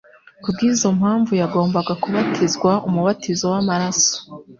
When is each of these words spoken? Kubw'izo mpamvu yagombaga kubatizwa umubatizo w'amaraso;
Kubw'izo 0.43 0.87
mpamvu 0.99 1.31
yagombaga 1.41 1.93
kubatizwa 2.03 2.71
umubatizo 2.87 3.45
w'amaraso; 3.53 4.15